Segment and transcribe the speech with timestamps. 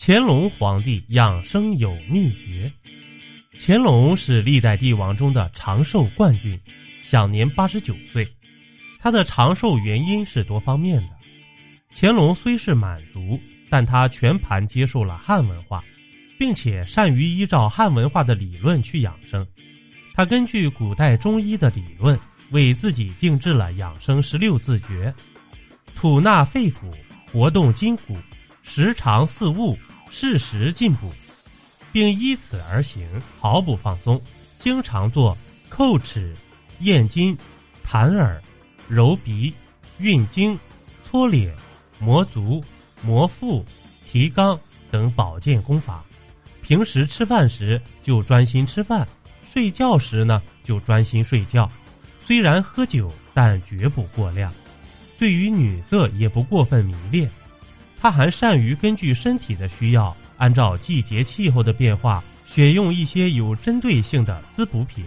[0.00, 2.72] 乾隆皇帝养生有秘诀。
[3.58, 6.58] 乾隆是历代帝王中的长寿冠军，
[7.02, 8.26] 享年八十九岁。
[9.00, 11.08] 他的长寿原因是多方面的。
[11.92, 15.82] 乾隆虽是满族，但他全盘接受了汉文化，
[16.38, 19.44] 并且善于依照汉文化的理论去养生。
[20.14, 22.18] 他根据古代中医的理论，
[22.50, 25.12] 为自己定制了养生十六字诀：
[25.96, 26.94] 吐纳肺腑，
[27.32, 28.16] 活动筋骨，
[28.62, 29.76] 时常四物，
[30.10, 31.12] 适时进补。
[31.90, 33.02] 并依此而行，
[33.40, 34.20] 毫不放松，
[34.58, 35.36] 经常做
[35.70, 36.36] 叩齿、
[36.80, 37.36] 咽筋、
[37.82, 38.40] 弹耳、
[38.86, 39.52] 揉鼻、
[39.98, 40.56] 运经、
[41.02, 41.56] 搓脸、
[41.98, 42.62] 摩足、
[43.02, 43.64] 摩腹、
[44.06, 44.56] 提肛
[44.90, 46.04] 等保健功法。
[46.60, 49.08] 平时吃饭时就专心吃饭，
[49.50, 51.68] 睡觉时呢就专心睡觉。
[52.26, 54.52] 虽然喝酒，但绝不过量。
[55.18, 57.28] 对于女色也不过分迷恋。
[58.00, 60.16] 他还善于根据身体的需要。
[60.36, 65.04] 按照季节气候的变化，选用一些有针对性的滋补品，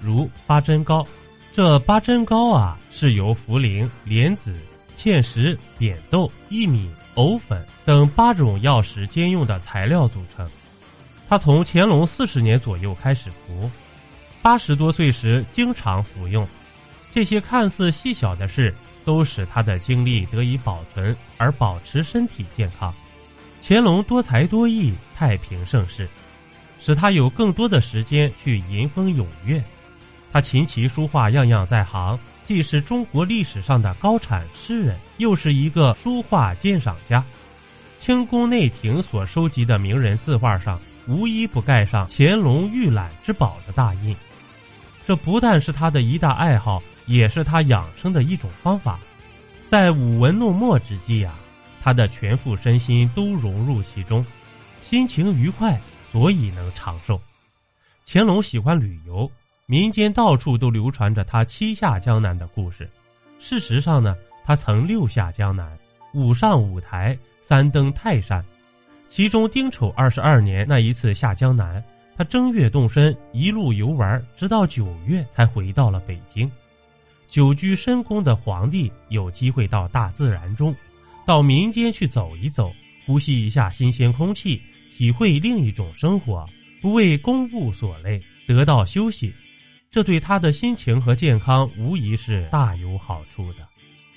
[0.00, 1.06] 如八珍糕。
[1.52, 4.52] 这八珍糕啊，是由茯苓、莲子、
[4.96, 10.50] 芡实、扁豆、薏米、藕粉等八种药食兼用的材料组成。
[11.28, 13.70] 他从乾隆四十年左右开始服，
[14.42, 16.44] 八十多岁时经常服用。
[17.14, 22.92] 这些看似细小的事，都使他的精力得以保存，而保持身体健康。
[23.62, 26.08] 乾隆多才多艺，太平盛世，
[26.80, 29.62] 使他有更多的时间去吟风咏月。
[30.32, 37.24] 他琴棋书画样样在行，既是中国历史上的高产诗人，又是一个书画鉴赏家。
[38.00, 44.16] 清宫内廷所收集的名人字画上，无一不盖上“乾隆御览之宝”的大印。
[45.06, 48.98] 这不但是他的一大爱好，也是他养生的一种方法。
[49.66, 51.34] 在舞文弄墨之际呀。
[51.82, 54.24] 他的全副身心都融入其中，
[54.82, 55.78] 心情愉快，
[56.10, 57.20] 所以能长寿。
[58.06, 59.30] 乾隆喜欢旅游，
[59.66, 62.88] 民间到处都流传着他七下江南的故事。
[63.38, 65.78] 事实上呢，他曾六下江南，
[66.14, 68.42] 五上五台，三登泰山。
[69.06, 71.84] 其中丁丑二十二年那一次下江南，
[72.16, 76.50] 他正月动身，一路游玩，直到九月才回到了北京。
[77.34, 80.72] 久居深宫的皇帝有机会到大自然中。
[81.26, 82.72] 到民间去走一走，
[83.04, 84.62] 呼吸一下新鲜空气，
[84.96, 86.48] 体会另一种生活，
[86.80, 89.34] 不为公务所累，得到休息，
[89.90, 93.66] 这对他的心情和健康无疑是大有好处的。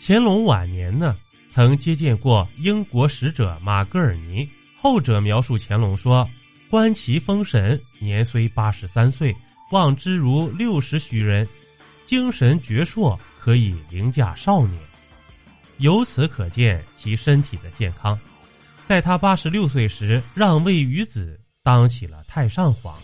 [0.00, 1.16] 乾隆晚年呢，
[1.48, 6.28] 曾接见过英国使者马格尔尼，后者描述乾隆说
[6.68, 9.32] ：“观其风神，年虽八十三岁，
[9.70, 11.46] 望之如六十许人，
[12.04, 14.80] 精神矍铄，可以凌驾少年。”
[15.78, 18.18] 由此可见其身体的健康。
[18.86, 22.94] 在他八十六岁时，让位于子，当起了太上皇，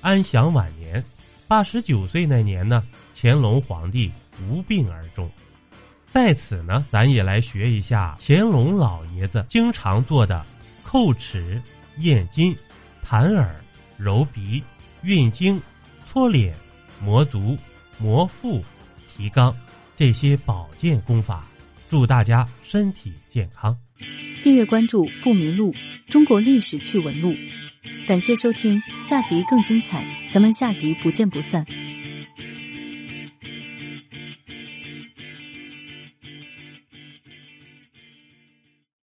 [0.00, 1.02] 安享晚年。
[1.48, 2.82] 八十九岁那年呢，
[3.14, 4.10] 乾隆皇帝
[4.42, 5.30] 无病而终。
[6.06, 10.44] 在此呢，咱也来学一下乾隆老爷子经常做的
[10.86, 11.60] 叩齿、
[11.98, 12.56] 咽筋、
[13.02, 13.54] 弹耳、
[13.96, 14.62] 揉鼻、
[15.02, 15.60] 运经、
[16.06, 16.54] 搓脸、
[17.00, 17.56] 摩足、
[18.02, 18.62] 摩腹、
[19.08, 19.54] 提肛
[19.96, 21.46] 这些保健功法。
[21.88, 23.76] 祝大家身体健康！
[24.42, 25.74] 订阅关注不迷路，
[26.08, 27.34] 中国历史趣闻录。
[28.06, 31.64] 感谢收听，下集更精彩，咱们下集不见不散。